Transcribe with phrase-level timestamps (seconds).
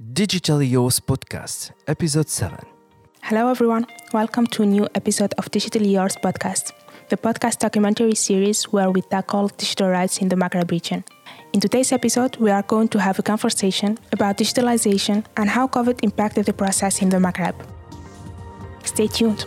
[0.00, 2.58] Digitally Yours Podcast, Episode 7.
[3.20, 3.86] Hello, everyone.
[4.14, 6.72] Welcome to a new episode of Digitally Yours Podcast,
[7.10, 11.04] the podcast documentary series where we tackle digital rights in the Maghreb region.
[11.52, 16.00] In today's episode, we are going to have a conversation about digitalization and how COVID
[16.02, 17.54] impacted the process in the Maghreb.
[18.84, 19.44] Stay tuned.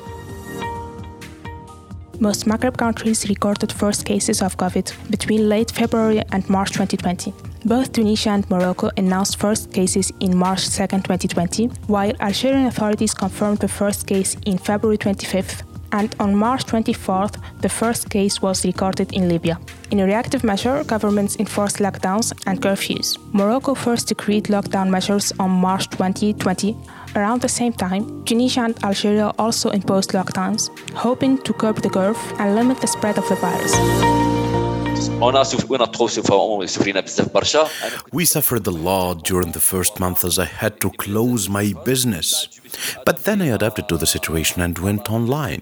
[2.19, 7.33] Most Maghreb countries recorded first cases of COVID between late February and March 2020.
[7.65, 13.59] Both Tunisia and Morocco announced first cases in March 2, 2020, while Algerian authorities confirmed
[13.59, 19.13] the first case in February 25th and on March 24th, the first case was recorded
[19.13, 19.57] in Libya.
[19.91, 23.17] In a reactive measure, governments enforced lockdowns and curfews.
[23.31, 26.75] Morocco first decreed lockdown measures on March 2020.
[27.15, 32.17] Around the same time, Tunisia and Algeria also imposed lockdowns, hoping to curb the curve
[32.39, 34.32] and limit the spread of the virus.
[38.11, 42.49] We suffered a lot during the first month as I had to close my business.
[43.05, 45.61] But then I adapted to the situation and went online.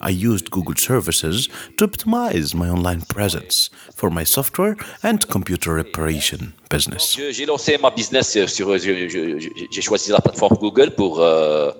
[0.00, 6.54] I used Google services to optimize my online presence for my software and computer reparation
[6.68, 7.14] business.
[7.14, 11.70] J'ai lancé ma business sur, j'ai choisi la plateforme Google pour euh,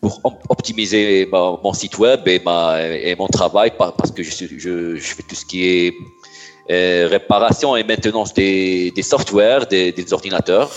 [0.00, 4.96] pour optimiser ma, mon site web et, ma, et mon travail parce que je, je,
[4.96, 5.94] je fais tout ce qui est
[6.70, 10.70] Euh, réparation et maintenance des, des softwares, des, des ordinateurs.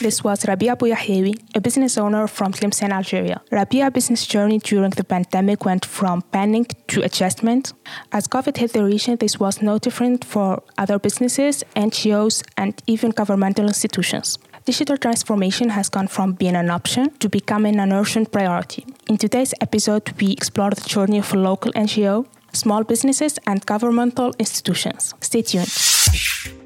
[0.00, 3.42] This was Rabia Bouyahiewi, a business owner from Tlemcen, Algeria.
[3.50, 7.72] Rabia's business journey during the pandemic went from panic to adjustment.
[8.12, 13.10] As COVID hit the region, this was no different for other businesses, NGOs, and even
[13.10, 14.38] governmental institutions.
[14.64, 18.86] Digital transformation has gone from being an option to becoming an urgent priority.
[19.08, 24.32] In today's episode, we explore the journey of a local NGO, small businesses, and governmental
[24.38, 25.14] institutions.
[25.20, 25.70] Stay tuned.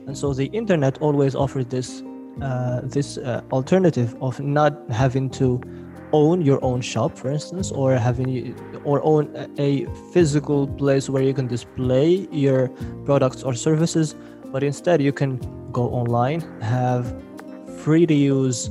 [0.07, 2.03] And so the internet always offered this
[2.43, 5.61] uh, this uh, alternative of not having to
[6.13, 8.55] own your own shop, for instance, or having
[8.85, 12.69] or own a physical place where you can display your
[13.05, 14.15] products or services,
[14.53, 15.39] but instead you can
[15.73, 17.15] go online, have
[17.79, 18.71] free to use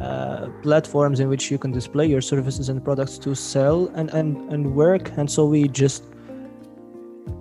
[0.00, 4.52] uh, platforms in which you can display your services and products to sell and and,
[4.52, 5.10] and work.
[5.16, 6.04] And so we just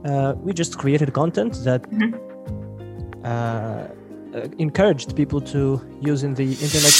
[0.05, 1.83] uh, we just created content that.
[1.89, 2.33] Mm-hmm
[3.23, 3.87] uh,
[4.57, 6.93] encouraged people to using the internet.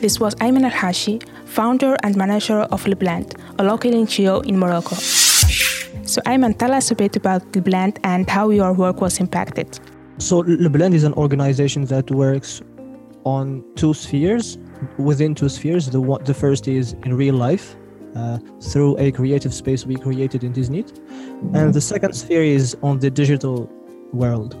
[0.00, 4.96] This was Ayman Al Hashi, founder and manager of Lebland, a local NGO in Morocco.
[4.96, 9.78] So, Ayman, tell us a bit about Lebland and how your work was impacted.
[10.18, 12.60] So, Lebland is an organization that works
[13.24, 14.58] on two spheres,
[14.98, 15.88] within two spheres.
[15.88, 17.76] The, one, the first is in real life,
[18.14, 20.98] uh, through a creative space we created in Tiznit.
[21.54, 23.70] And the second sphere is on the digital
[24.12, 24.56] world.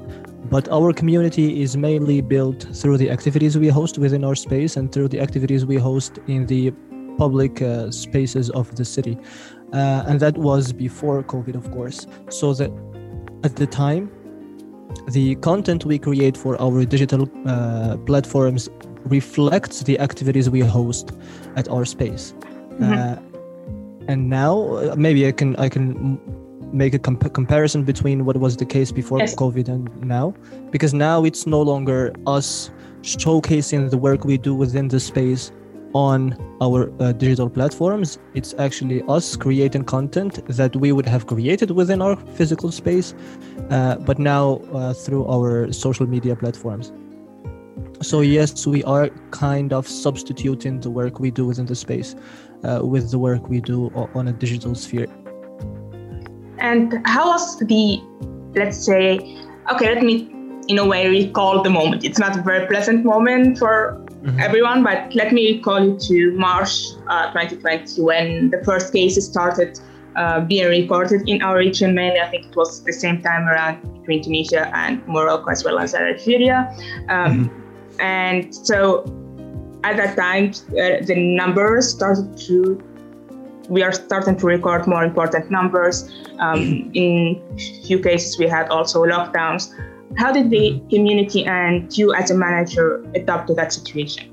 [0.50, 4.92] But our community is mainly built through the activities we host within our space and
[4.92, 6.72] through the activities we host in the
[7.16, 9.16] public uh, spaces of the city.
[9.72, 12.06] Uh, and that was before COVID, of course.
[12.28, 12.70] So that
[13.42, 14.10] at the time,
[15.08, 18.68] the content we create for our digital uh, platforms
[19.06, 21.12] reflects the activities we host
[21.56, 22.34] at our space.
[22.80, 23.33] Mm-hmm.
[24.08, 26.18] And now, uh, maybe I can I can
[26.72, 29.34] make a comp- comparison between what was the case before yes.
[29.34, 30.34] COVID and now,
[30.70, 32.70] because now it's no longer us
[33.02, 35.52] showcasing the work we do within the space
[35.94, 38.18] on our uh, digital platforms.
[38.34, 43.14] It's actually us creating content that we would have created within our physical space,
[43.70, 46.92] uh, but now uh, through our social media platforms.
[48.02, 52.14] So, yes, we are kind of substituting the work we do within the space
[52.64, 55.06] uh, with the work we do on a digital sphere.
[56.58, 58.00] And how was the,
[58.54, 59.38] let's say,
[59.70, 60.30] okay, let me
[60.68, 62.04] in a way recall the moment.
[62.04, 64.40] It's not a very pleasant moment for mm-hmm.
[64.40, 69.78] everyone, but let me recall you to March uh, 2020 when the first cases started
[70.16, 71.94] uh, being reported in our region.
[71.94, 75.78] Mainly, I think it was the same time around between Tunisia and Morocco as well
[75.78, 76.74] as Algeria.
[77.08, 77.63] Um, mm-hmm.
[78.00, 79.04] And so
[79.84, 82.82] at that time, uh, the numbers started to
[83.70, 86.10] we are starting to record more important numbers.
[86.38, 87.40] Um, in
[87.86, 89.72] few cases, we had also lockdowns.
[90.18, 90.88] How did the mm-hmm.
[90.90, 94.30] community and you as a manager adapt to that situation?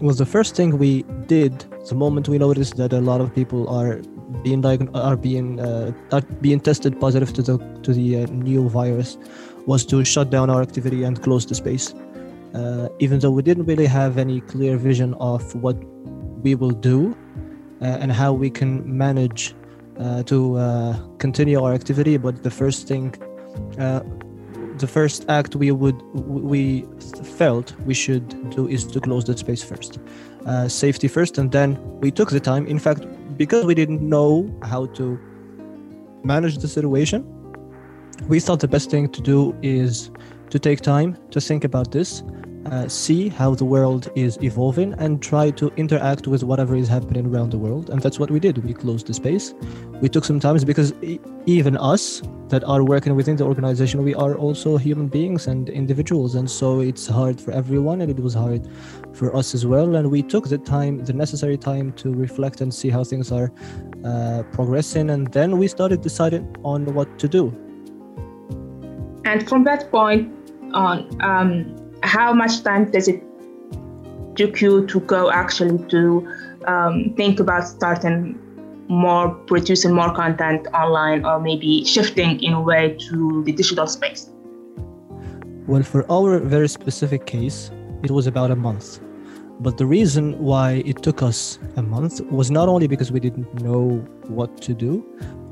[0.00, 3.68] Well, the first thing we did the moment we noticed that a lot of people
[3.68, 4.00] are
[4.42, 8.68] being diagn- are being uh, are being tested positive to the to the uh, new
[8.68, 9.16] virus
[9.66, 11.94] was to shut down our activity and close the space.
[12.54, 15.76] Uh, even though we didn't really have any clear vision of what
[16.42, 17.16] we will do
[17.82, 19.54] uh, and how we can manage
[19.98, 22.16] uh, to uh, continue our activity.
[22.16, 23.14] But the first thing
[24.78, 26.84] the first act we would we
[27.24, 29.98] felt we should do is to close the space first,
[30.46, 32.66] uh, safety first, and then we took the time.
[32.66, 35.18] In fact, because we didn't know how to
[36.24, 37.24] manage the situation,
[38.28, 40.10] we thought the best thing to do is
[40.50, 42.22] to take time to think about this
[42.70, 47.26] uh, see how the world is evolving and try to interact with whatever is happening
[47.26, 47.90] around the world.
[47.90, 48.58] And that's what we did.
[48.58, 49.54] We closed the space.
[50.00, 50.92] We took some time because
[51.46, 56.34] even us that are working within the organization, we are also human beings and individuals.
[56.34, 58.66] And so it's hard for everyone and it was hard
[59.12, 59.94] for us as well.
[59.94, 63.52] And we took the time, the necessary time to reflect and see how things are
[64.04, 65.10] uh, progressing.
[65.10, 67.65] And then we started deciding on what to do.
[69.26, 70.32] And from that point
[70.72, 73.22] on, um, how much time does it
[74.36, 76.00] took you to go actually to
[76.66, 78.38] um, think about starting
[78.88, 84.30] more producing more content online or maybe shifting in a way to the digital space?
[85.66, 87.72] Well for our very specific case
[88.04, 89.00] it was about a month.
[89.58, 93.52] But the reason why it took us a month was not only because we didn't
[93.62, 95.04] know what to do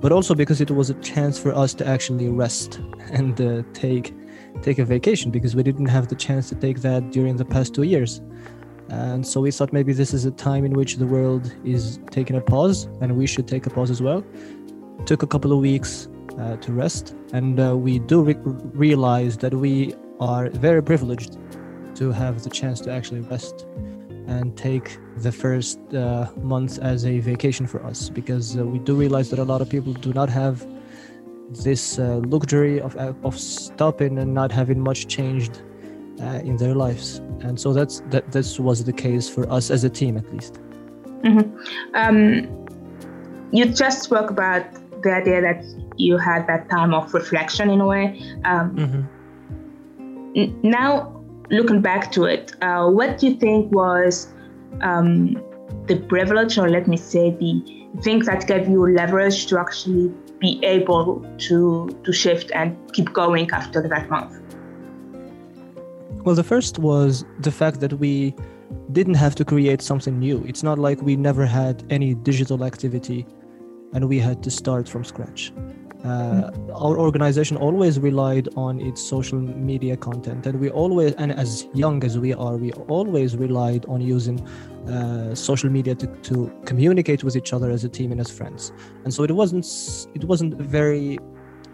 [0.05, 2.79] but also because it was a chance for us to actually rest
[3.11, 4.15] and uh, take
[4.61, 7.75] take a vacation because we didn't have the chance to take that during the past
[7.75, 8.21] two years.
[8.91, 12.37] And so we thought maybe this is a time in which the world is taking
[12.37, 14.23] a pause and we should take a pause as well.
[15.07, 16.07] Took a couple of weeks
[16.39, 18.37] uh, to rest, and uh, we do re-
[18.75, 21.39] realize that we are very privileged
[21.95, 23.67] to have the chance to actually rest
[24.27, 28.95] and take the first uh, month as a vacation for us because uh, we do
[28.95, 30.67] realize that a lot of people do not have
[31.51, 35.63] this uh, luxury of, uh, of stopping and not having much changed
[36.21, 39.85] uh, in their lives and so that's that this was the case for us as
[39.85, 40.55] a team at least
[41.23, 41.95] mm-hmm.
[41.95, 42.67] um,
[43.53, 44.65] you just spoke about
[45.03, 45.63] the idea that
[45.97, 50.39] you had that time of reflection in a way um, mm-hmm.
[50.39, 54.29] n- now looking back to it uh, what do you think was
[54.81, 55.35] um,
[55.87, 60.61] the privilege or let me say the things that gave you leverage to actually be
[60.65, 64.33] able to to shift and keep going after that month?
[66.25, 68.35] Well, the first was the fact that we
[68.93, 70.43] didn't have to create something new.
[70.47, 73.27] It's not like we never had any digital activity
[73.93, 75.53] and we had to start from scratch.
[76.05, 81.67] Uh, our organization always relied on its social media content and we always and as
[81.73, 84.39] young as we are we always relied on using
[84.87, 88.71] uh, social media to, to communicate with each other as a team and as friends.
[89.05, 89.65] And so it wasn't
[90.15, 91.19] it wasn't very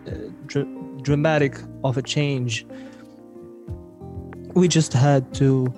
[0.06, 0.12] uh,
[0.47, 0.69] dr-
[1.03, 2.65] dramatic of a change.
[4.55, 5.75] We just had to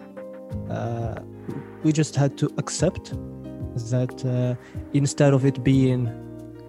[0.69, 1.15] uh,
[1.83, 3.15] we just had to accept
[3.91, 4.55] that uh,
[4.93, 6.11] instead of it being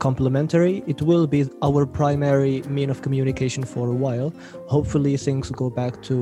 [0.04, 0.84] complementary.
[0.86, 4.30] It will be our primary mean of communication for a while.
[4.68, 6.16] Hopefully, things go back to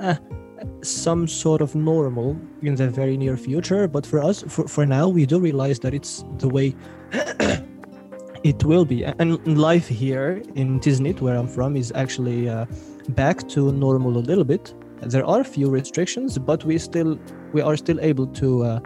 [0.00, 0.16] eh,
[0.82, 2.28] some sort of normal
[2.62, 3.88] in the very near future.
[3.88, 6.76] But for us, for, for now, we do realize that it's the way
[8.50, 8.98] it will be.
[9.04, 9.30] And
[9.68, 12.66] life here in Tiznit, where I'm from, is actually uh,
[13.22, 14.74] back to normal a little bit.
[15.02, 17.18] There are a few restrictions, but we still
[17.52, 18.80] we are still able to uh,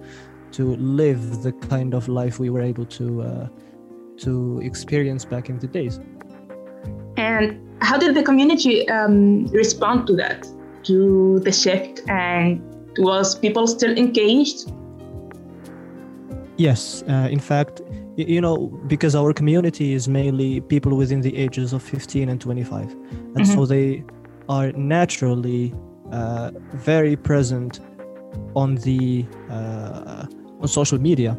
[0.57, 3.49] to live the kind of life we were able to uh,
[4.19, 6.01] to experience back in the days.
[7.17, 10.47] And how did the community um, respond to that,
[10.85, 12.63] to the shift, and
[12.99, 14.73] was people still engaged?
[16.57, 17.81] Yes, uh, in fact,
[18.17, 22.91] you know, because our community is mainly people within the ages of 15 and 25,
[22.91, 23.45] and mm-hmm.
[23.45, 24.05] so they
[24.49, 25.75] are naturally
[26.13, 27.81] uh, very present
[28.55, 30.27] on the uh,
[30.61, 31.37] on social media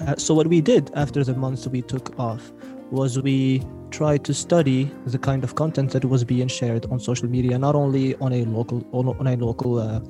[0.00, 2.52] uh, so what we did after the months we took off
[2.90, 7.28] was we tried to study the kind of content that was being shared on social
[7.28, 10.00] media, not only on a local on, a local uh,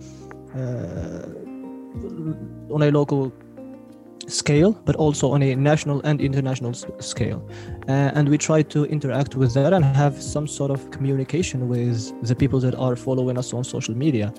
[0.54, 1.26] uh,
[2.74, 3.32] on a local
[4.26, 7.48] scale, but also on a national and international scale.
[7.88, 12.12] Uh, and we tried to interact with that and have some sort of communication with
[12.26, 14.34] the people that are following us on social media.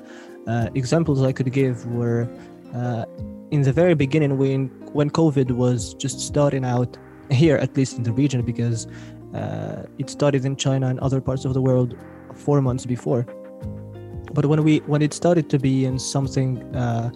[0.46, 2.28] Uh, examples I could give were
[2.74, 3.06] uh,
[3.52, 6.98] in the very beginning when when COVID was just starting out
[7.30, 8.88] here, at least in the region, because
[9.34, 11.96] uh, it started in China and other parts of the world
[12.36, 13.26] four months before.
[14.34, 17.12] But when we when it started to be in something uh,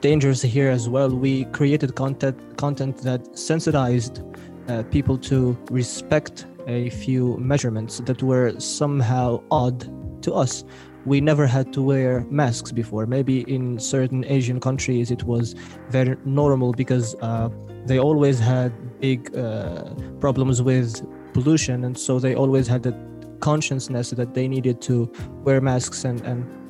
[0.00, 4.22] dangerous here as well, we created content content that sensitized
[4.68, 9.88] uh, people to respect a few measurements that were somehow odd
[10.22, 10.64] to us
[11.04, 13.06] we never had to wear masks before.
[13.06, 15.54] Maybe in certain Asian countries it was
[15.90, 17.48] very normal because uh,
[17.86, 22.94] they always had big uh, problems with pollution, and so they always had the
[23.40, 25.10] consciousness that they needed to
[25.44, 26.61] wear masks and and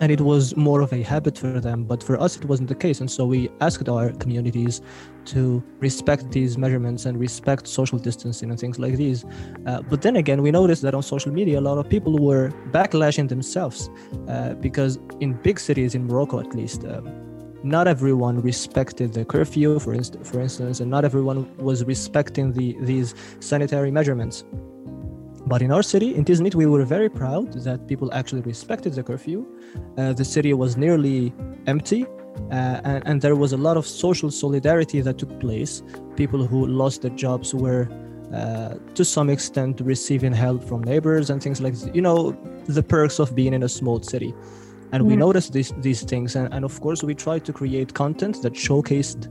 [0.00, 2.74] and it was more of a habit for them but for us it wasn't the
[2.74, 4.80] case and so we asked our communities
[5.28, 9.24] to respect these measurements and respect social distancing and things like these.
[9.66, 12.50] Uh, but then again we noticed that on social media a lot of people were
[12.70, 13.90] backlashing themselves
[14.28, 17.04] uh, because in big cities in morocco at least um,
[17.62, 22.76] not everyone respected the curfew for, inst- for instance and not everyone was respecting the
[22.80, 24.44] these sanitary measurements
[25.48, 29.02] but in our city, in Tiznit, we were very proud that people actually respected the
[29.02, 29.46] curfew.
[29.96, 31.32] Uh, the city was nearly
[31.66, 32.04] empty,
[32.50, 35.82] uh, and, and, there was a lot of social solidarity that took place.
[36.16, 37.88] People who lost their jobs were,
[38.32, 41.88] uh, to some extent, receiving help from neighbors and things like this.
[41.94, 42.36] you know
[42.66, 44.34] the perks of being in a small city.
[44.92, 48.40] And we noticed these these things, and, and of course, we tried to create content
[48.42, 49.28] that showcased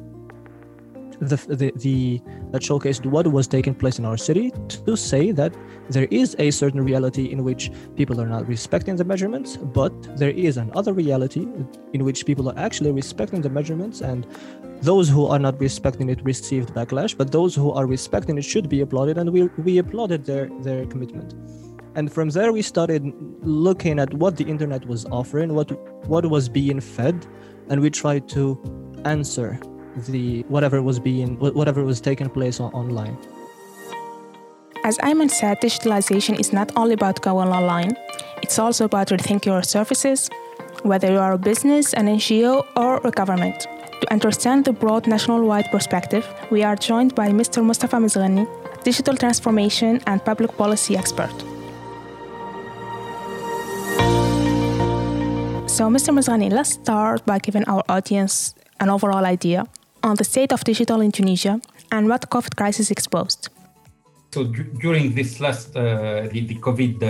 [1.20, 2.22] the, the, the
[2.52, 5.54] that showcased what was taking place in our city to say that
[5.90, 10.32] there is a certain reality in which people are not respecting the measurements, but there
[10.32, 11.48] is another reality
[11.94, 14.28] in which people are actually respecting the measurements, and
[14.82, 18.70] those who are not respecting it received backlash, but those who are respecting it should
[18.70, 21.34] be applauded, and we we applauded their their commitment.
[21.96, 25.72] And from there, we started looking at what the internet was offering, what
[26.08, 27.26] what was being fed,
[27.70, 28.60] and we tried to
[29.06, 29.60] answer
[30.06, 33.18] the whatever was being whatever was taking place on, online.
[34.84, 37.98] As Ayman said, digitalization is not only about going online,
[38.42, 40.30] it's also about rethinking your services,
[40.84, 43.68] whether you are a business, an NGO, or a government.
[44.02, 47.66] To understand the broad national-wide perspective, we are joined by Mr.
[47.66, 48.48] Mustafa Mizghani,
[48.84, 51.34] digital transformation and public policy expert.
[55.68, 56.14] So, Mr.
[56.14, 59.66] Mizghani, let's start by giving our audience an overall idea
[60.08, 61.60] on the state of digital in Tunisia
[61.92, 63.50] and what COVID crisis exposed.
[64.34, 67.10] So d- during this last uh, the, the, COVID uh,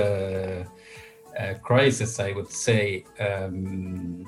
[1.40, 4.26] uh, crisis, I would say um,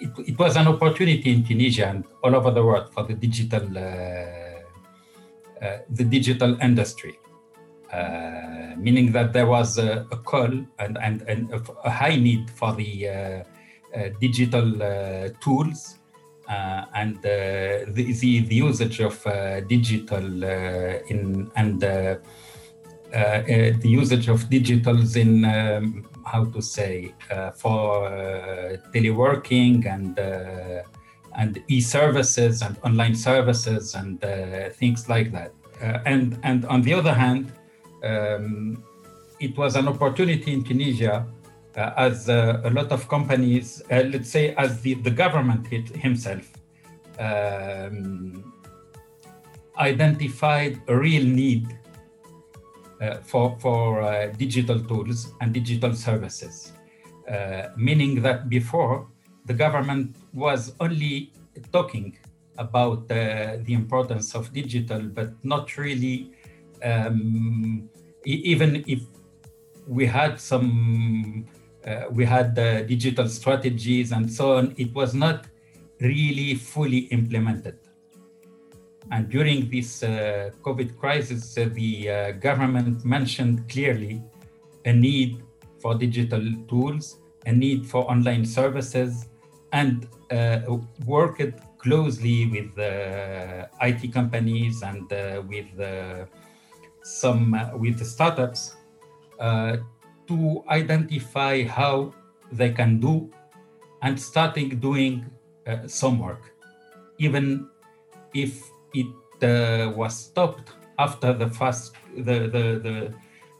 [0.00, 3.66] it, it, was an opportunity in Tunisia and all over the world for the digital
[3.76, 3.84] uh,
[5.64, 7.18] uh, the digital industry.
[7.92, 11.52] Uh, meaning that there was a, a call and, and, and,
[11.84, 13.44] a high need for the
[14.20, 14.68] digital
[15.40, 16.05] tools uh,
[16.48, 20.44] and uh, the, the, the, usage of uh, digital
[21.12, 22.20] in and the
[23.82, 27.14] usage of digitals in um, how to say
[27.54, 28.08] for
[28.94, 30.18] teleworking and
[31.36, 35.52] and e-services and online services and uh, things like that.
[35.82, 37.52] Uh, and and on the other hand,
[38.02, 38.82] um,
[39.38, 41.24] it was an opportunity in Tunisia uh,
[41.76, 46.50] as uh, a lot of companies, uh, let's say, as the, the government himself
[47.18, 48.52] um,
[49.78, 51.66] identified a real need
[53.00, 56.72] uh, for, for uh, digital tools and digital services,
[57.30, 59.06] uh, meaning that before
[59.44, 61.30] the government was only
[61.72, 62.16] talking
[62.58, 66.32] about the importance of digital, but not really,
[66.82, 67.86] um,
[68.24, 69.02] even if
[69.86, 71.55] we had some uh,
[72.10, 74.74] we had uh, digital strategies and so on.
[74.76, 75.46] It was not
[76.00, 77.78] really fully implemented.
[79.12, 84.20] And during this uh, COVID crisis, uh, the uh, government mentioned clearly
[84.84, 85.42] a need
[85.80, 89.28] for digital tools, a need for online services,
[89.72, 90.60] and uh,
[91.04, 95.08] worked closely with IT companies and
[95.48, 95.66] with
[97.02, 98.74] some with the startups
[100.28, 102.12] to identify how
[102.52, 103.30] they can do
[104.02, 105.26] and starting doing
[105.66, 106.54] uh, some work,
[107.18, 107.68] even
[108.34, 108.62] if
[108.94, 109.06] it
[109.42, 113.14] uh, was stopped after the first the the the,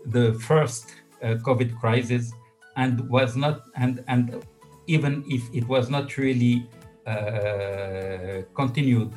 [0.06, 2.32] the first uh, COVID crisis
[2.76, 4.44] and was not and and
[4.86, 6.68] even if it was not really
[7.06, 9.12] uh, continued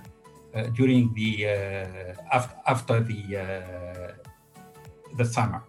[0.54, 3.22] uh, during the uh, after, after the
[5.18, 5.64] the summer.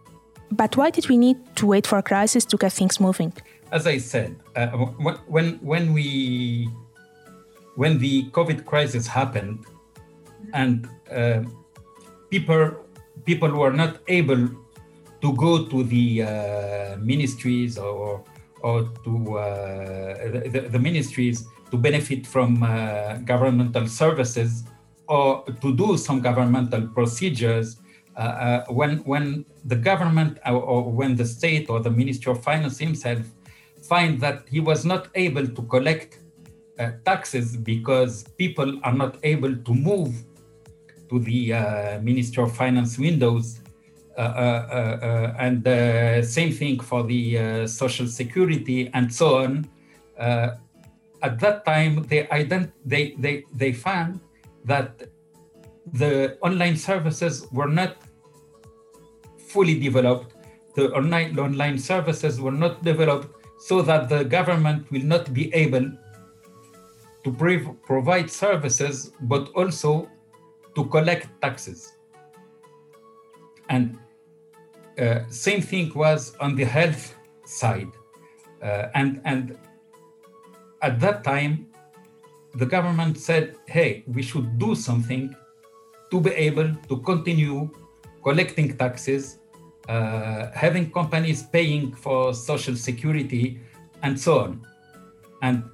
[0.53, 3.33] But why did we need to wait for a crisis to get things moving?
[3.73, 4.69] As I said, uh,
[5.29, 6.69] when when we
[7.77, 9.65] when the COVID crisis happened,
[10.53, 11.43] and uh,
[12.31, 12.73] people
[13.25, 14.49] people were not able
[15.23, 18.25] to go to the uh, ministries or
[18.63, 20.15] or to uh,
[20.51, 24.65] the, the, ministries to benefit from uh, governmental services
[25.09, 27.79] or to do some governmental procedures
[28.17, 32.43] uh, uh, when when the government or, or, when the state or the Ministry of
[32.43, 33.21] Finance himself
[33.89, 36.19] find that he was not able to collect
[36.79, 40.25] uh, taxes because people are not able to move
[41.09, 43.61] to the uh, Ministry of Finance windows,
[44.17, 45.65] uh, uh, and
[46.25, 49.69] same thing for the social security and so on.
[51.23, 54.21] at that time, they, ident- they, they, they found
[54.65, 55.10] that
[55.93, 57.97] the online services were not
[59.39, 60.35] fully developed.
[60.75, 63.29] The online, online services were not developed
[63.59, 65.91] so that the government will not be able
[67.25, 70.09] to provide services, but also
[70.75, 71.93] to collect taxes.
[73.69, 73.99] And
[74.99, 77.91] uh, same thing was on the health side.
[78.63, 79.59] Uh, and, and
[80.83, 81.67] at that time,
[82.55, 85.35] the government said, hey, we should do something
[86.11, 87.71] to be able to continue
[88.23, 89.39] collecting taxes,
[89.89, 93.61] uh, having companies paying for social security,
[94.03, 94.67] and so on.
[95.43, 95.65] And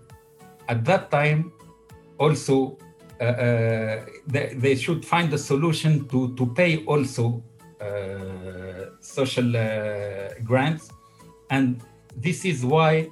[0.69, 1.53] at that time,
[2.19, 2.79] also,
[3.21, 7.43] uh, uh, they, they, should find a solution to, to pay also
[7.81, 10.91] uh, social uh, grants.
[11.51, 11.81] And
[12.17, 13.11] this is why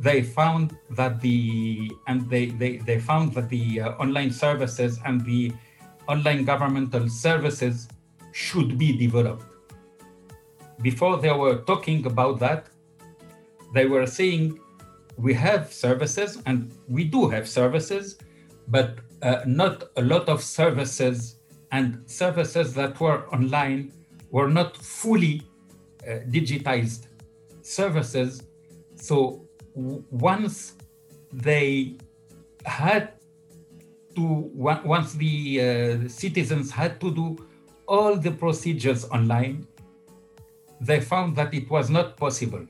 [0.00, 5.24] they found that the and they they, they found that the uh, online services and
[5.24, 5.52] the
[6.08, 7.88] online governmental services
[8.32, 9.44] should be developed.
[10.82, 12.66] Before they were talking about that
[13.74, 14.58] they were saying
[15.16, 18.18] we have services and we do have services
[18.68, 21.36] but uh, not a lot of services
[21.72, 23.92] and services that were online
[24.30, 25.42] were not fully
[26.06, 27.06] uh, digitized
[27.62, 28.42] services.
[28.94, 30.74] So once
[31.32, 31.96] they
[32.64, 33.12] had
[34.16, 34.22] to
[34.84, 37.36] once the uh, citizens had to do
[37.86, 39.66] all the procedures online
[40.80, 42.66] they found that it was not possible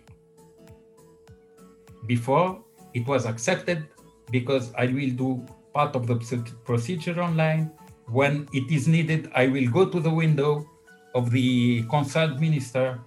[2.06, 2.62] before
[2.94, 3.86] it was accepted
[4.30, 6.16] because i will do part of the
[6.64, 7.70] procedure online
[8.08, 10.68] when it is needed i will go to the window
[11.14, 13.00] of the concerned minister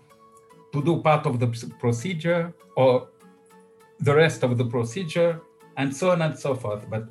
[0.74, 1.48] to do part of the
[1.80, 3.08] procedure or
[4.00, 5.42] the rest of the procedure,
[5.78, 6.90] and so on and so forth.
[6.90, 7.08] But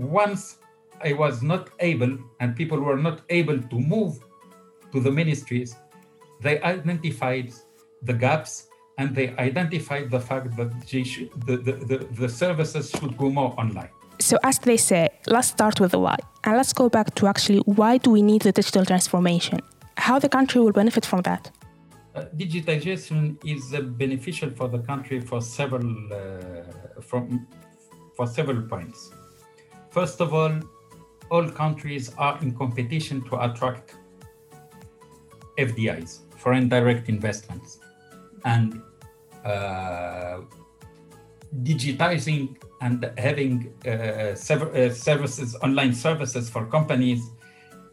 [0.00, 0.58] once
[1.02, 4.18] I was not able, and people were not able to move
[4.92, 5.76] to the ministries,
[6.40, 7.52] they identified
[8.02, 13.16] the gaps and they identified the fact that should, the, the, the, the services should
[13.16, 13.88] go more online.
[14.18, 16.18] So, as they say, let's start with the why.
[16.44, 19.60] And let's go back to actually why do we need the digital transformation?
[19.96, 21.50] How the country will benefit from that?
[22.14, 27.46] Uh, digitization is uh, beneficial for the country for several uh, from
[28.16, 29.12] for several points.
[29.90, 30.52] First of all,
[31.30, 33.94] all countries are in competition to attract
[35.58, 37.80] FDIs, foreign direct investments,
[38.44, 38.80] and
[39.44, 40.40] uh,
[41.62, 47.20] digitizing and having uh, services, online services for companies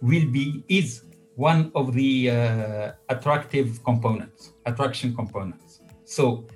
[0.01, 1.03] will be is
[1.35, 5.81] one of the uh, attractive components, attraction components.
[6.05, 6.47] So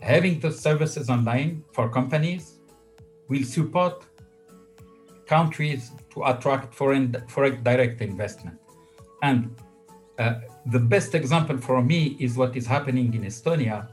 [0.00, 2.60] having the services online for companies
[3.28, 4.04] will support
[5.26, 8.58] countries to attract foreign, foreign direct investment.
[9.22, 9.54] And
[10.18, 13.88] uh, the best example for me is what is happening in Estonia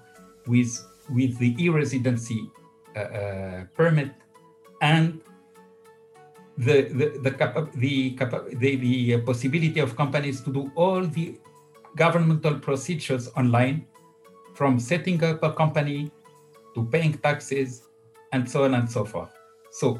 [0.47, 0.71] with,
[1.09, 2.49] with the e-residency
[2.95, 4.11] uh, uh, permit
[4.81, 5.19] and
[6.57, 11.39] the the the, capa- the, capa- the, the possibility of companies to do all the
[11.95, 13.87] governmental procedures online
[14.53, 16.11] from setting up a company
[16.75, 17.89] to paying taxes
[18.33, 19.31] and so on and so forth
[19.71, 19.99] so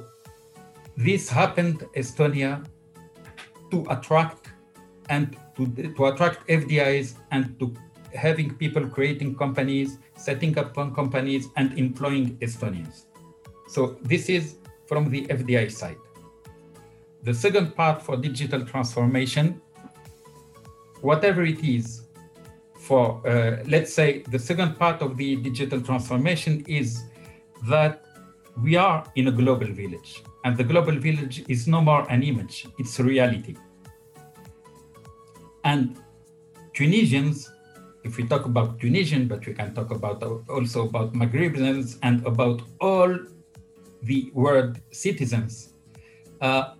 [0.97, 2.65] this happened estonia
[3.71, 4.49] to attract
[5.09, 7.73] and to, to attract fdis and to
[8.13, 13.05] having people creating companies setting up companies and employing estonians.
[13.67, 15.97] So this is from the fdi side.
[17.23, 19.61] The second part for digital transformation,
[21.01, 22.03] whatever it is,
[22.77, 27.03] for uh, let's say the second part of the digital transformation is
[27.69, 28.05] that
[28.61, 32.67] we are in a global village, and the global village is no more an image,
[32.77, 33.55] it's reality.
[35.63, 35.97] And
[36.73, 37.51] Tunisians,
[38.03, 42.61] if we talk about Tunisian, but we can talk about also about Maghrebans and about
[42.81, 43.17] all
[44.01, 45.73] the world citizens,
[46.41, 46.73] uh,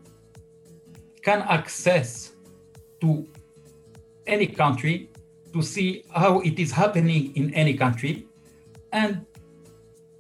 [1.22, 2.34] can access
[3.00, 3.26] to
[4.28, 5.10] any country
[5.54, 8.28] to see how it is happening in any country
[8.92, 9.26] and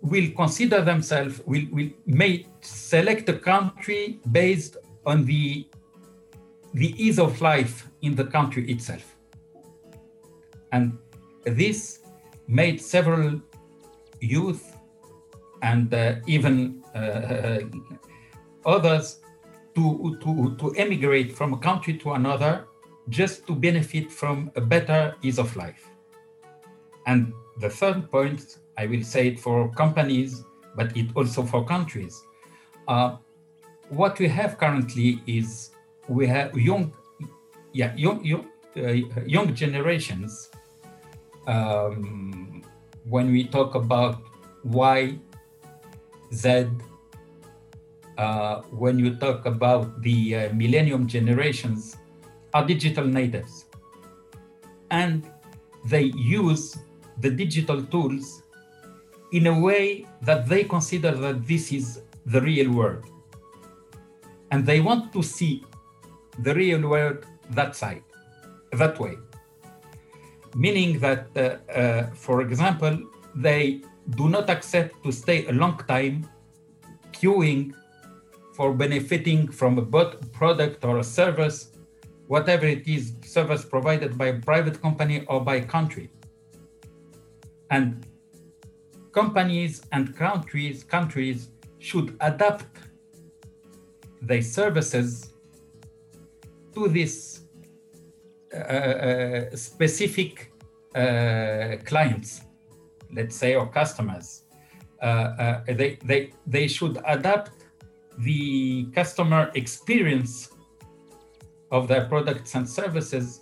[0.04, 5.68] will consider themselves will, will may select a country based on the
[6.74, 9.16] the ease of life in the country itself
[10.72, 10.98] and
[11.46, 12.00] this
[12.48, 13.42] made several
[14.20, 14.78] youth
[15.62, 17.60] and uh, even uh,
[18.66, 19.20] others
[19.76, 22.66] to, to, to emigrate from a country to another
[23.10, 25.90] just to benefit from a better ease of life.
[27.06, 30.44] And the third point, I will say it for companies,
[30.76, 32.24] but it also for countries.
[32.88, 33.18] Uh,
[33.90, 35.72] what we have currently is
[36.08, 36.94] we have young,
[37.72, 38.92] yeah, young, young, uh,
[39.26, 40.50] young generations.
[41.48, 42.64] Um,
[43.04, 44.24] when we talk about
[44.64, 45.20] Y,
[46.34, 46.68] Z,
[48.18, 51.98] uh, when you talk about the uh, millennium generations,
[52.54, 53.66] are digital natives.
[54.92, 55.28] And
[55.86, 56.78] they use
[57.20, 58.43] the digital tools
[59.34, 63.04] in a way that they consider that this is the real world.
[64.52, 65.66] And they want to see
[66.40, 68.04] the real world that side,
[68.72, 69.18] that way.
[70.56, 72.96] Meaning that, uh, uh, for example,
[73.34, 76.30] they do not accept to stay a long time
[77.12, 77.74] queuing
[78.56, 79.86] for benefiting from a
[80.40, 81.72] product or a service,
[82.28, 86.12] whatever it is, service provided by a private company or by country.
[87.72, 88.06] And
[89.14, 91.50] companies and countries countries
[91.80, 92.66] should adapt
[94.22, 95.34] their services
[96.74, 97.42] to this
[98.54, 100.52] uh, uh, specific
[100.96, 102.42] uh, clients,
[103.12, 104.44] let's say, or customers.
[105.02, 107.52] Uh, uh, they, they, they should adapt
[108.20, 110.50] the customer experience
[111.72, 113.42] of their products and services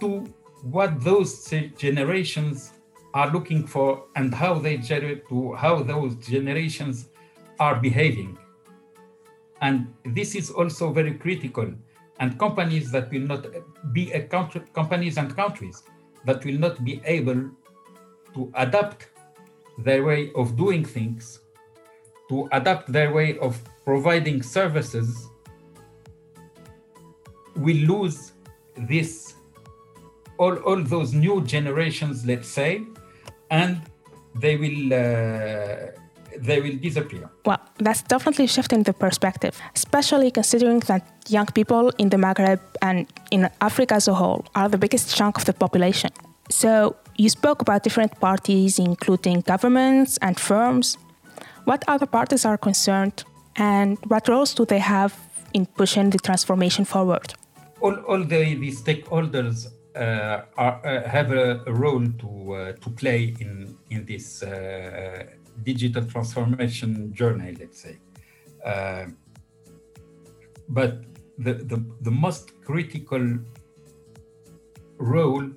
[0.00, 0.24] to
[0.62, 2.72] what those generations
[3.14, 7.08] are looking for and how they generate to how those generations
[7.58, 8.38] are behaving.
[9.60, 11.72] And this is also very critical.
[12.20, 13.46] And companies that will not
[13.92, 15.82] be a country, companies and countries
[16.24, 17.50] that will not be able
[18.34, 19.08] to adapt
[19.78, 21.40] their way of doing things
[22.28, 25.28] to adapt their way of providing services
[27.56, 28.32] will lose
[28.76, 29.34] this
[30.38, 32.84] all, all those new generations let's say
[33.50, 33.82] and
[34.34, 35.90] they will uh,
[36.40, 37.30] they will disappear.
[37.44, 43.06] Well, that's definitely shifting the perspective, especially considering that young people in the Maghreb and
[43.30, 46.10] in Africa as a whole are the biggest chunk of the population.
[46.50, 50.96] So, you spoke about different parties, including governments and firms.
[51.64, 53.24] What other parties are concerned,
[53.56, 55.14] and what roles do they have
[55.52, 57.34] in pushing the transformation forward?
[57.80, 59.66] All, all the, the stakeholders
[59.98, 64.44] are, uh, have a, a, role to uh, to play in in this
[65.64, 67.96] digital transformation journey, let's say.
[70.68, 71.02] but
[71.38, 73.38] the, the the most critical
[74.98, 75.48] role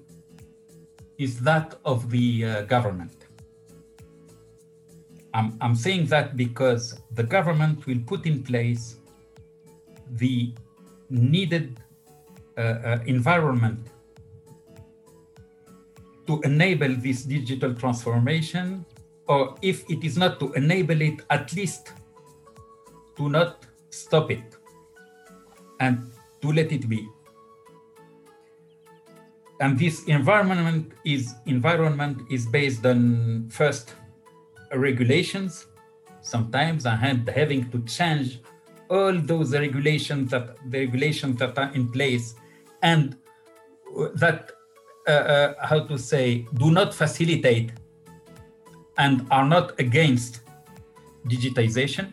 [1.17, 3.21] is that of the government.
[5.34, 8.97] I'm, I'm saying that because the government will put in place
[10.12, 10.54] the
[11.10, 11.80] needed
[12.58, 13.80] uh, uh, environment
[16.32, 18.86] to enable this digital transformation,
[19.28, 21.91] or if it is not to enable it, at least
[23.17, 24.56] to not stop it
[25.82, 26.10] and
[26.41, 27.06] to let it be.
[29.60, 33.94] And this environment is environment is based on first
[34.74, 35.67] regulations.
[36.22, 38.39] Sometimes had having to change
[38.89, 42.36] all those regulations that the regulations that are in place
[42.82, 43.17] and
[44.15, 44.52] that
[45.08, 47.72] uh, uh, how to say, do not facilitate
[48.98, 50.42] and are not against
[51.28, 52.12] digitization.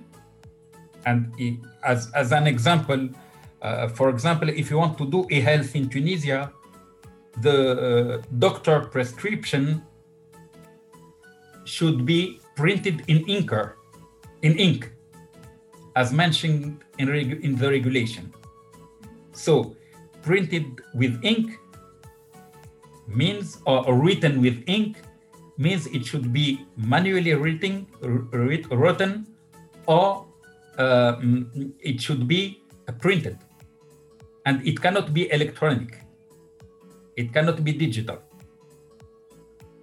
[1.04, 1.32] And
[1.84, 3.08] as, as an example,
[3.60, 6.52] uh, for example, if you want to do e-health in Tunisia,
[7.42, 9.82] the uh, doctor prescription
[11.64, 13.74] should be printed in inker,
[14.42, 14.92] in ink,
[15.94, 18.32] as mentioned in, regu- in the regulation.
[19.32, 19.76] So,
[20.22, 21.58] printed with ink
[23.08, 24.98] means or, written with ink
[25.56, 29.26] means it should be manually written, written
[29.86, 30.26] or
[30.78, 31.16] uh,
[31.80, 32.62] it should be
[33.00, 33.38] printed.
[34.46, 36.04] And it cannot be electronic.
[37.16, 38.22] It cannot be digital.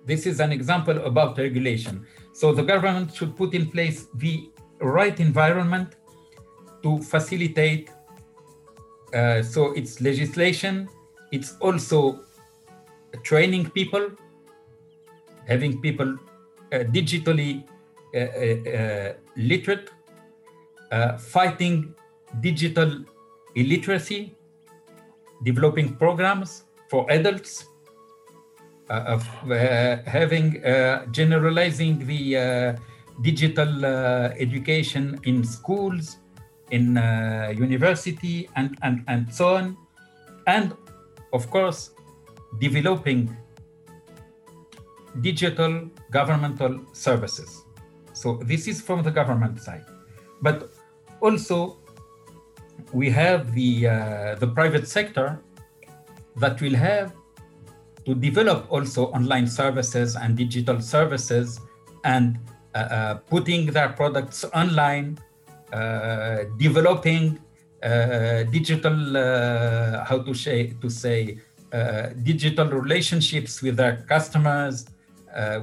[0.06, 2.06] This is an example about regulation.
[2.32, 5.96] So the government should put in place the right environment
[6.84, 7.90] to facilitate.
[9.14, 10.88] Uh, so it's legislation.
[11.32, 12.22] It's also
[13.24, 14.10] training people,
[15.48, 16.18] having people
[16.72, 17.64] uh, digitally
[18.14, 19.90] uh, uh, uh literate,
[20.92, 21.94] uh, fighting
[22.42, 23.04] digital
[23.56, 24.36] illiteracy,
[25.44, 27.66] developing programs for adults,
[30.08, 30.62] having
[31.12, 32.78] generalizing the
[33.22, 36.18] digital education in schools,
[36.72, 36.96] in
[37.58, 39.78] university, and, and, and so on,
[40.48, 40.74] and
[41.34, 41.95] of course,
[42.60, 43.36] developing
[45.22, 47.64] digital governmental services.
[48.14, 49.86] So this is from the government side,
[50.42, 50.72] but
[51.22, 51.78] also
[52.94, 55.40] we have the uh, the private sector
[56.38, 57.14] that will have
[58.06, 61.60] to develop also online services and digital services
[62.04, 62.38] and
[62.76, 65.18] uh, uh, putting their products online,
[65.74, 67.40] uh, developing
[67.84, 71.38] uh, digital uh, how to say to say
[72.24, 74.86] digital relationships with their customers,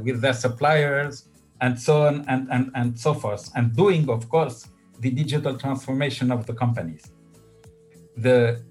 [0.03, 1.29] with their suppliers,
[1.62, 6.31] and so on and, and, and so forth, and doing, of course, the digital transformation
[6.33, 7.05] of the companies.
[8.16, 8.62] The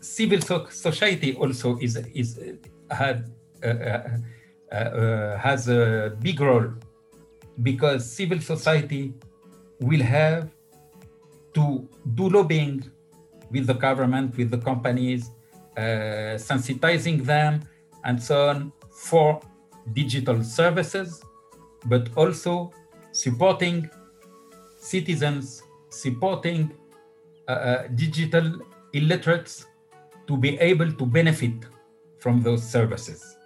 [0.00, 2.28] civil so- society also is, is
[2.90, 3.30] had,
[3.62, 6.68] uh, uh, uh, has a big role
[7.62, 9.14] because civil society
[9.80, 10.50] will have
[11.54, 12.90] to do lobbying
[13.50, 15.41] with the government, with the companies, uh,
[15.76, 17.62] sensitizing them,
[18.04, 19.40] and so on for
[19.92, 21.22] digital services,
[21.86, 22.70] but also
[23.12, 23.88] supporting
[24.78, 26.72] citizens, supporting
[27.48, 28.60] uh, uh, digital
[28.92, 29.66] illiterates
[30.26, 31.54] to be able to benefit
[32.18, 33.36] from those services.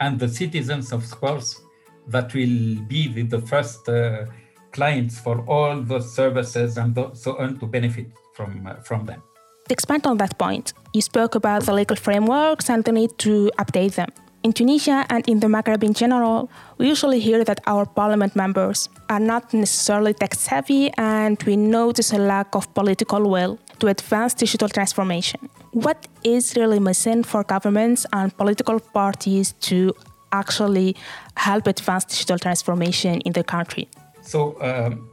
[0.00, 1.62] And the citizens, of course,
[2.08, 4.26] that will be the, the first uh,
[4.72, 9.22] clients for all those services and so on to benefit from, uh, from them.
[9.68, 13.50] To expand on that point, you spoke about the legal frameworks and the need to
[13.58, 14.08] update them.
[14.44, 16.48] In Tunisia and in the Maghreb in general,
[16.78, 22.12] we usually hear that our parliament members are not necessarily tech savvy and we notice
[22.12, 25.48] a lack of political will to advance digital transformation.
[25.72, 29.92] What is really missing for governments and political parties to
[30.30, 30.94] actually
[31.36, 33.88] help advance digital transformation in the country?
[34.22, 35.10] So, um,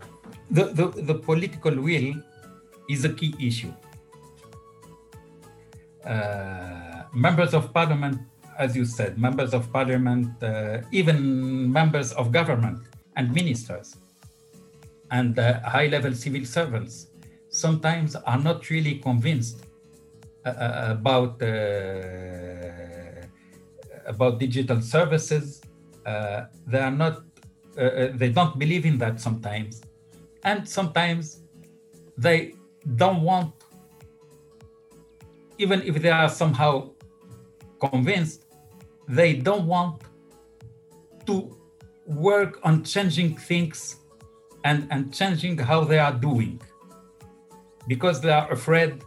[0.52, 2.14] the, the, the political will
[2.88, 3.74] is a key issue.
[6.06, 8.20] Uh, members of parliament
[8.58, 12.80] as you said, members of parliament, uh, even members of government
[13.16, 13.96] and ministers
[15.12, 17.08] and uh, high level civil servants
[17.50, 19.66] sometimes are not really convinced
[20.46, 21.50] uh, uh about, uh,
[24.06, 25.62] about digital services.
[26.06, 27.24] Uh, they are not,
[27.76, 29.82] they don't believe in that sometimes.
[30.44, 31.42] And sometimes
[32.18, 32.54] they
[32.98, 33.54] don't want,
[35.58, 36.92] even if they are somehow
[37.80, 38.46] convinced
[39.08, 40.02] they don't want
[41.26, 41.56] to
[42.06, 43.98] work on changing things
[44.64, 46.62] and, and changing how they are doing.
[47.88, 49.04] Because they are afraid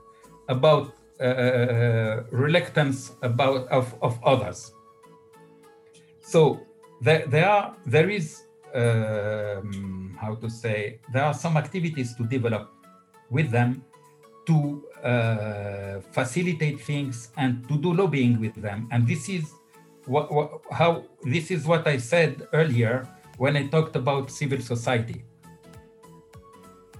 [0.48, 4.72] about uh, uh reluctance about of, of others.
[6.20, 6.60] So
[7.00, 8.42] there, there are there is
[8.74, 12.70] um, how to say there are some activities to develop
[13.30, 13.82] with them
[14.46, 18.88] to uh, facilitate things and to do lobbying with them.
[18.90, 19.52] And this is
[20.06, 25.24] what, what, how this is what I said earlier when I talked about civil society.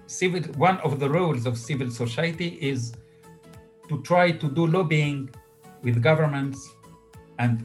[0.07, 2.95] Civil, one of the roles of civil society is
[3.89, 5.31] to try to do lobbying
[5.83, 6.69] with governments
[7.39, 7.65] and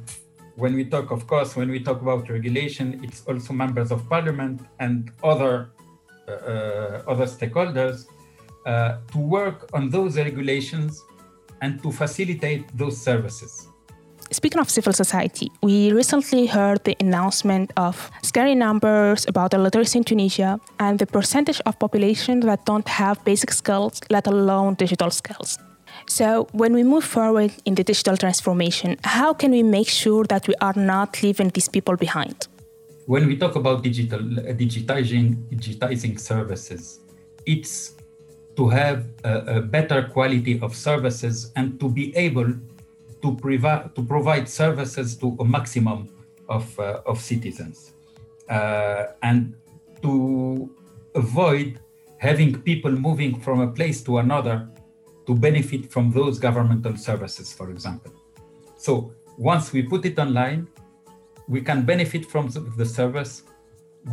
[0.55, 4.61] when we talk of course when we talk about regulation it's also members of parliament
[4.79, 5.71] and other
[6.27, 8.05] uh, uh, other stakeholders
[8.65, 11.03] uh, to work on those regulations
[11.61, 13.67] and to facilitate those services.
[14.31, 19.97] Speaking of civil society, we recently heard the announcement of scary numbers about the literacy
[19.97, 25.09] in Tunisia and the percentage of population that don't have basic skills, let alone digital
[25.11, 25.57] skills.
[26.07, 30.47] So, when we move forward in the digital transformation, how can we make sure that
[30.47, 32.47] we are not leaving these people behind?
[33.07, 37.01] When we talk about digital digitizing digitizing services,
[37.45, 37.95] it's
[38.61, 42.49] to have a, a better quality of services and to be able
[43.23, 45.99] to, provide to provide services to a maximum
[46.47, 47.93] of, uh, of citizens
[48.49, 49.55] uh, and
[50.03, 50.13] to
[51.15, 51.79] avoid
[52.19, 54.69] having people moving from a place to another
[55.25, 58.13] to benefit from those governmental services, for example.
[58.77, 60.67] So once we put it online,
[61.47, 62.45] we can benefit from
[62.77, 63.41] the service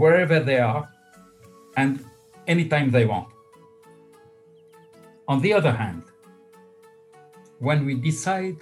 [0.03, 0.89] wherever they are
[1.77, 2.03] and
[2.47, 3.29] anytime they want.
[5.29, 6.05] On the other hand,
[7.59, 8.57] when we decide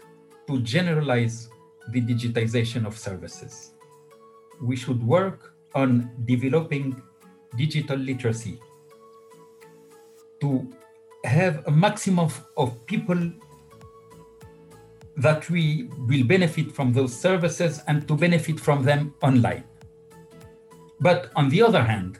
[0.48, 1.48] to generalize
[1.92, 3.72] the digitization of services,
[4.61, 7.00] we should work on developing
[7.57, 8.61] digital literacy
[10.40, 10.68] to
[11.24, 13.33] have a maximum of people
[15.18, 19.62] that we will benefit from those services and to benefit from them online.
[20.98, 22.18] But on the other hand,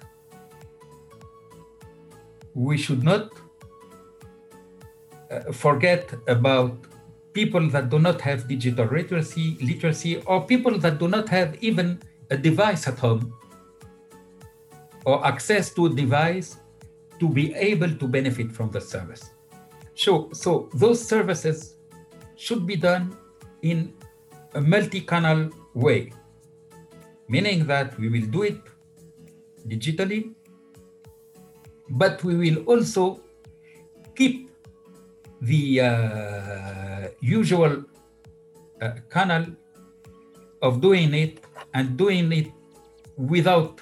[2.55, 3.33] we should not
[5.37, 6.73] Uh, forget about
[7.33, 12.01] people that do not have digital literacy, literacy, or people that do not have even
[12.31, 13.35] a device at home
[15.05, 16.57] or access to a device
[17.21, 19.31] to be able to benefit from the service.
[19.95, 21.77] So, so those services
[22.37, 23.17] should be done
[23.63, 23.93] in
[24.55, 26.13] a multi-channel way,
[27.29, 28.61] meaning that we will do it
[29.67, 30.35] digitally,
[31.91, 33.21] but we will also
[34.15, 34.46] keep
[35.41, 37.85] the uh, usual
[38.81, 39.47] uh, canal
[40.63, 41.41] of doing it
[41.75, 42.53] and doing it
[43.17, 43.81] without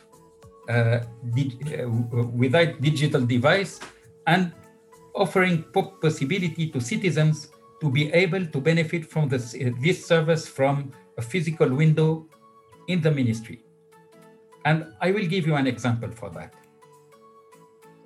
[0.69, 1.01] uh,
[1.35, 3.81] di- uh, without digital device
[4.27, 4.53] and
[5.15, 5.63] offering
[6.01, 11.69] possibility to citizens to be able to benefit from this, this service from a physical
[11.69, 12.27] window
[12.89, 13.63] in the ministry.
[14.65, 16.55] And I will give you an example for that.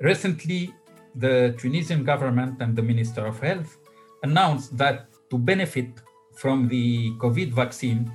[0.01, 0.75] Recently,
[1.15, 3.79] the Tunisian government and the Minister of Health
[4.23, 5.89] announced that to benefit
[6.35, 8.13] from the COVID vaccine,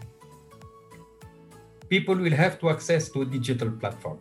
[1.90, 4.20] people will have to access to a digital platform.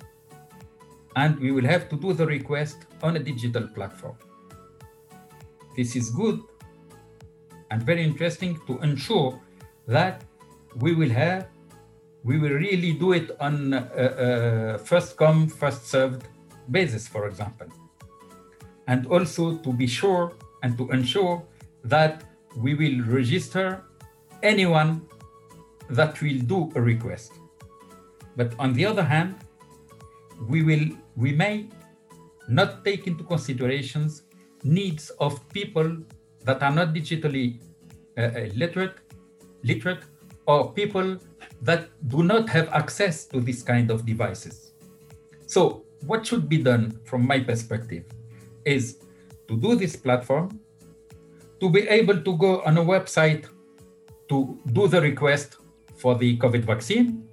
[1.16, 4.16] And we will have to do the request on a digital platform.
[5.76, 6.40] This is good
[7.70, 9.40] and very interesting to ensure
[9.86, 10.24] that
[10.76, 11.48] we will have,
[12.24, 16.24] we will really do it on a, a first come, first served
[16.70, 17.66] basis, for example.
[18.86, 21.42] And also to be sure and to ensure
[21.84, 22.24] that
[22.56, 23.84] we will register
[24.42, 25.06] anyone
[25.90, 27.32] that will do a request.
[28.36, 29.36] But on the other hand,
[30.48, 31.68] we will we may
[32.48, 34.22] not take into considerations
[34.64, 35.96] needs of people
[36.44, 37.60] that are not digitally
[38.18, 38.94] uh, literate,
[39.62, 40.02] literate,
[40.46, 41.18] or people
[41.62, 44.72] that do not have access to this kind of devices.
[45.46, 48.04] So, what should be done from my perspective
[48.64, 48.98] is
[49.48, 50.60] to do this platform,
[51.60, 53.46] to be able to go on a website
[54.28, 55.56] to do the request
[55.96, 57.28] for the COVID vaccine,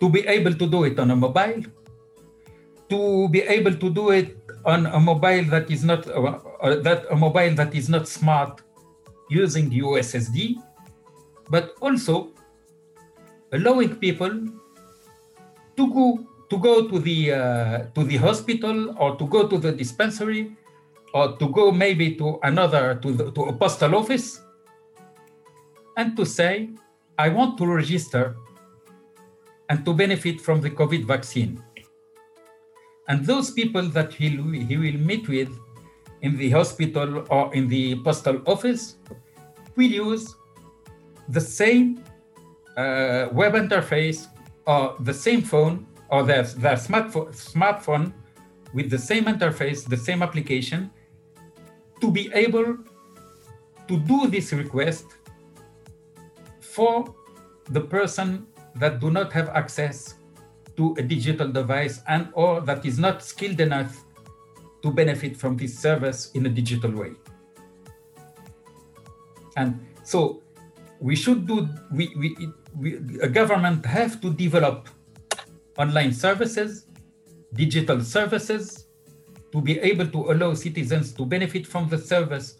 [0.00, 1.62] to be able to do it on a mobile,
[2.88, 7.06] to be able to do it on a mobile that is not uh, uh, that
[7.10, 8.60] a mobile that is not smart
[9.30, 10.56] using USSD,
[11.48, 12.32] but also
[13.52, 14.30] allowing people
[15.76, 19.72] to go to go to the uh, to the hospital or to go to the
[19.72, 20.56] dispensary
[21.14, 24.42] or to go maybe to another to the, to a postal office
[25.96, 26.70] and to say
[27.18, 28.36] I want to register
[29.68, 31.62] and to benefit from the COVID vaccine.
[33.08, 35.50] And those people that he, he will meet with
[36.22, 38.96] in the hospital or in the postal office
[39.76, 40.34] will use
[41.28, 42.02] the same
[42.76, 44.26] uh, web interface
[44.66, 48.12] or the same phone or their, their smartphone, smartphone
[48.72, 50.90] with the same interface, the same application,
[52.00, 52.78] to be able
[53.88, 55.06] to do this request
[56.60, 57.14] for
[57.70, 58.46] the person
[58.76, 60.14] that do not have access
[60.76, 64.04] to a digital device and or that is not skilled enough
[64.82, 67.12] to benefit from this service in a digital way.
[69.56, 70.42] And so
[71.00, 74.88] we should do, we, we, we, a government have to develop
[75.82, 76.86] online services,
[77.54, 78.86] digital services,
[79.52, 82.58] to be able to allow citizens to benefit from the service,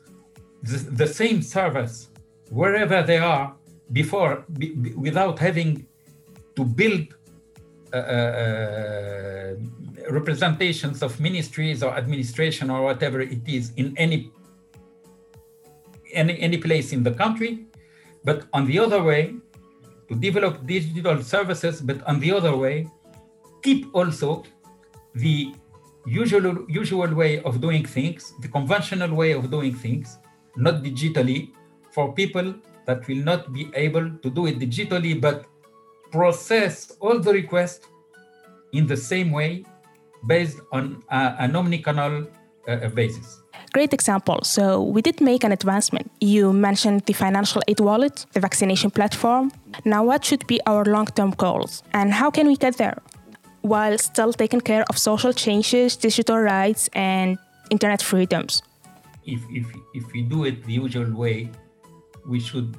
[0.62, 2.09] the, the same service,
[2.50, 3.54] wherever they are,
[3.92, 4.66] before, be,
[5.06, 5.87] without having
[6.56, 7.06] to build
[7.92, 9.54] uh, uh,
[10.11, 14.30] representations of ministries or administration or whatever it is in any,
[16.12, 17.66] any any place in the country,
[18.24, 19.35] but on the other way,
[20.09, 22.87] to develop digital services, but on the other way,
[23.62, 24.44] keep also
[25.14, 25.55] the
[26.07, 30.18] usual usual way of doing things, the conventional way of doing things,
[30.57, 31.51] not digitally,
[31.90, 32.55] for people
[32.87, 35.44] that will not be able to do it digitally, but
[36.11, 37.87] process all the requests
[38.73, 39.64] in the same way
[40.27, 42.27] based on uh, an omnicanal
[42.68, 43.42] uh, basis.
[43.73, 44.40] Great example.
[44.42, 46.11] So we did make an advancement.
[46.20, 49.53] You mentioned the financial aid wallet, the vaccination platform.
[49.85, 52.98] Now, what should be our long-term goals, and how can we get there
[53.63, 57.38] while still taking care of social changes, digital rights, and
[57.71, 58.63] internet freedoms?
[59.25, 61.50] If if if we do it the usual way,
[62.27, 62.77] we should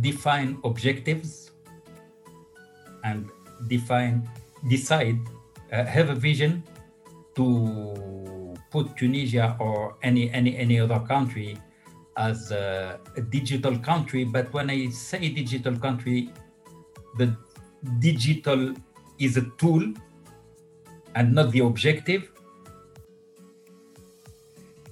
[0.00, 1.50] define objectives
[3.04, 3.28] and
[3.68, 4.28] define,
[4.68, 5.18] decide,
[5.72, 6.62] uh, have a vision
[7.34, 11.56] to put Tunisia or any any any other country
[12.16, 14.24] as a, a, digital country.
[14.24, 16.28] But when I say digital country,
[17.16, 17.34] the
[17.98, 18.74] digital
[19.24, 19.92] is a tool
[21.14, 22.30] and not the objective.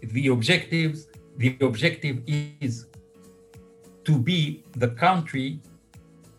[0.03, 2.87] The objectives, the objective is
[4.05, 5.61] to be the country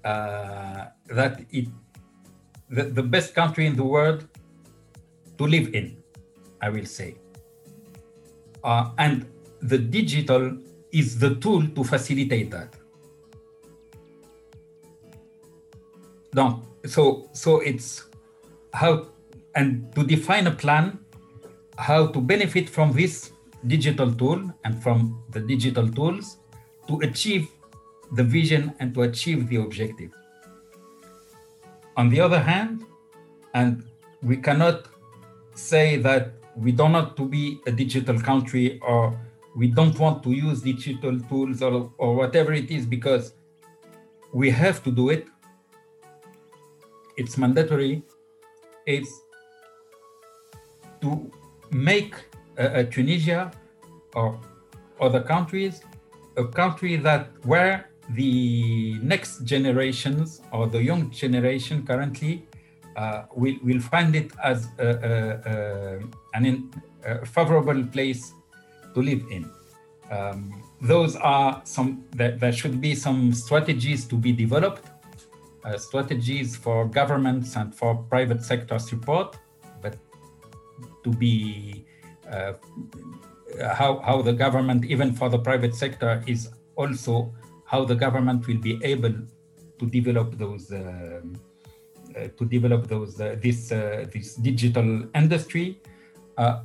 [0.04, 1.68] uh, that it
[2.70, 4.28] the, the best country in the world
[5.38, 5.98] to live in,
[6.62, 7.18] I will say.
[8.64, 9.26] Uh, and
[9.62, 10.58] the digital
[10.92, 12.74] is the tool to facilitate that.
[16.34, 18.06] No, so so it's
[18.74, 19.08] how
[19.56, 20.98] and to define a plan
[21.78, 23.32] how to benefit from this
[23.68, 26.38] digital tool and from the digital tools
[26.88, 27.50] to achieve
[28.14, 30.12] the vision and to achieve the objective.
[31.98, 32.86] On the other hand,
[33.54, 33.84] and
[34.22, 34.86] we cannot
[35.54, 39.20] say that we don't want to be a digital country or
[39.56, 43.34] we don't want to use digital tools or, or whatever it is because
[44.34, 45.28] we have to do it.
[47.22, 48.02] It's mandatory.
[48.88, 49.14] It's
[51.02, 51.32] to
[51.70, 52.16] make
[52.58, 53.52] uh, Tunisia
[54.16, 54.40] or
[55.00, 55.82] other countries
[56.36, 62.48] a country that where the next generations or the young generation currently
[62.96, 66.00] uh, will, will find it as a, a, a,
[66.34, 66.72] an
[67.06, 68.34] a favorable place
[68.96, 69.46] to live in.
[70.10, 74.91] Um, those are some, there, there, should be some strategies to be developed,
[75.64, 79.38] uh, strategies for governments and for private sector support,
[79.82, 79.96] but
[81.04, 81.86] to be
[82.32, 82.54] uh,
[83.74, 87.34] how, how the government, even for the private sector, is also
[87.66, 89.14] how the government will be able
[89.80, 91.22] to develop those uh,
[92.16, 95.80] uh, to develop those uh, this uh, this digital industry,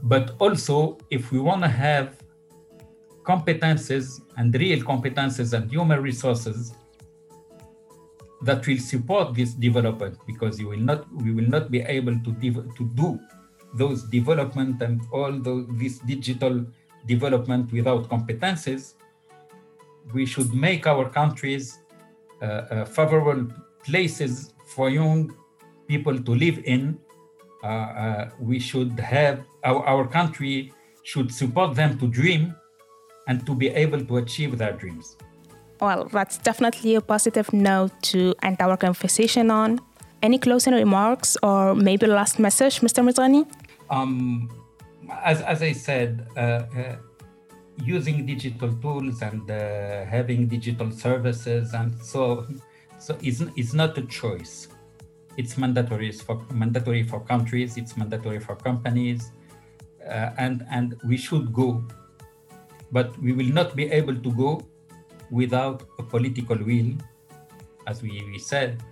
[0.02, 2.16] but also if we want to have
[3.22, 6.74] competences and real competences and human resources
[8.42, 12.32] that will support this development, because you will not we will not be able to
[12.76, 13.18] to do
[13.74, 15.32] those development and all
[15.78, 16.64] this digital
[17.06, 18.94] development without competences,
[20.12, 21.78] we should make our countries
[22.42, 23.46] uh, uh, favorable
[23.84, 25.34] places for young
[25.88, 26.98] people to live in.
[27.62, 30.72] Uh, uh, we should have our, our country
[31.02, 32.54] should support them to dream
[33.28, 35.16] and to be able to achieve their dreams.
[35.80, 39.80] Well, that's definitely a positive note to end our conversation on.
[40.22, 43.04] Any closing remarks or maybe last message, Mr.
[43.04, 43.46] Mizghani?
[43.90, 44.48] Um,
[45.22, 46.96] as, as I said, uh, uh,
[47.84, 52.46] using digital tools and uh, having digital services and so
[52.98, 54.68] so it's, it's not a choice
[55.36, 59.32] it's mandatory for mandatory for countries it's mandatory for companies
[60.08, 61.84] uh, and and we should go
[62.92, 64.62] but we will not be able to go
[65.30, 66.92] without a political will
[67.86, 68.82] as we, we said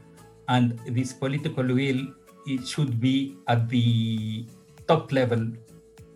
[0.48, 2.00] and this political will
[2.46, 4.44] it should be at the
[4.86, 5.46] top level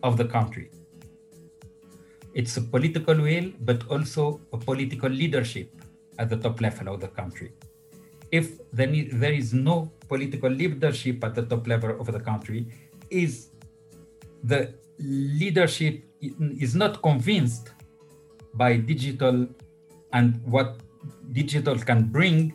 [0.03, 0.71] of the country
[2.39, 5.71] it's a political will, but also a political leadership
[6.19, 7.53] at the top level of the country.
[8.31, 12.67] If there is no political leadership at the top level of the country,
[13.11, 13.49] is
[14.45, 17.73] the leadership is not convinced
[18.55, 19.49] by digital
[20.13, 20.81] and what
[21.33, 22.55] digital can bring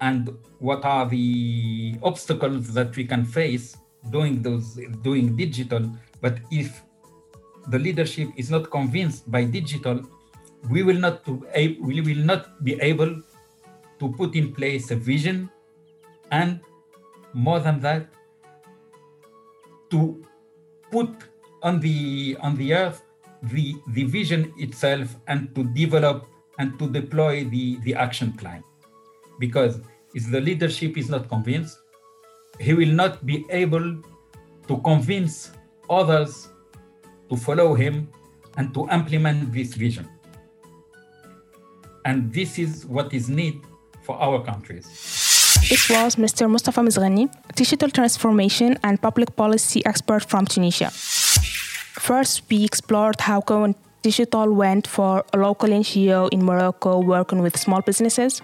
[0.00, 3.76] and what are the obstacles that we can face
[4.10, 5.90] doing those doing digital.
[6.20, 6.82] But if
[7.68, 10.02] the leadership is not convinced by digital,
[10.70, 11.44] we will not to,
[11.80, 13.22] we will not be able
[14.00, 15.50] to put in place a vision,
[16.30, 16.60] and
[17.32, 18.06] more than that,
[19.90, 20.24] to
[20.90, 21.10] put
[21.62, 23.02] on the on the earth
[23.54, 26.26] the the vision itself and to develop
[26.58, 28.62] and to deploy the the action plan
[29.38, 29.80] because
[30.14, 31.78] if the leadership is not convinced
[32.58, 34.02] he will not be able
[34.68, 35.52] to convince
[35.88, 36.48] others
[37.28, 38.08] to follow him
[38.56, 40.08] and to implement this vision.
[42.04, 43.62] And this is what is needed
[44.02, 44.86] for our countries.
[45.68, 46.50] This was Mr.
[46.50, 50.90] Mustafa Mizghani, digital transformation and public policy expert from Tunisia.
[50.90, 57.58] First, we explored how going digital went for a local NGO in Morocco working with
[57.58, 58.42] small businesses.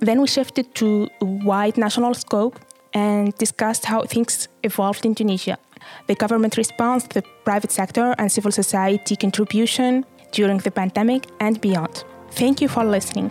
[0.00, 2.58] Then we shifted to a wide national scope
[2.94, 5.58] and discussed how things evolved in Tunisia
[6.06, 12.04] the government response, the private sector, and civil society contribution during the pandemic and beyond.
[12.32, 13.30] Thank you for listening.